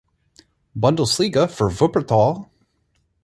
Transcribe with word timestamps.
Bundesliga 0.73 1.47
for 1.47 1.69
Wuppertal. 1.69 2.49